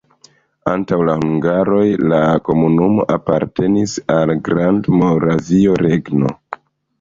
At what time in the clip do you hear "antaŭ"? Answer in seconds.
0.69-0.97